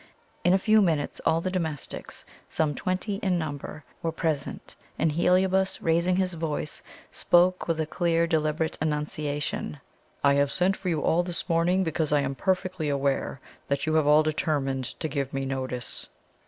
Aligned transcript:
In 0.43 0.51
a 0.51 0.57
few 0.57 0.81
minutes 0.81 1.21
all 1.27 1.41
the 1.41 1.51
domestics, 1.51 2.25
some 2.47 2.73
twenty 2.73 3.17
in 3.17 3.37
number, 3.37 3.83
were 4.01 4.11
present, 4.11 4.75
and 4.97 5.11
Heliobas, 5.11 5.79
raising 5.79 6.15
his 6.15 6.33
voice, 6.33 6.81
spoke 7.11 7.67
with 7.67 7.79
a 7.79 7.85
clear 7.85 8.25
deliberate 8.25 8.79
enunciation: 8.81 9.79
"I 10.23 10.33
have 10.33 10.51
sent 10.51 10.75
for 10.75 10.89
you 10.89 11.01
all 11.01 11.21
this 11.21 11.47
morning, 11.47 11.83
because 11.83 12.11
I 12.11 12.21
am 12.21 12.33
perfectly 12.33 12.89
aware 12.89 13.39
that 13.67 13.85
you 13.85 13.93
have 13.93 14.07
all 14.07 14.23
determined 14.23 14.85
to 15.01 15.07
give 15.07 15.31
me 15.33 15.45
notice." 15.45 16.07